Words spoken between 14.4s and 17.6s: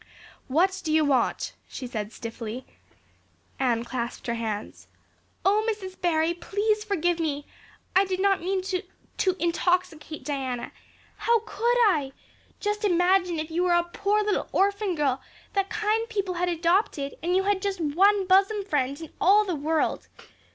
orphan girl that kind people had adopted and you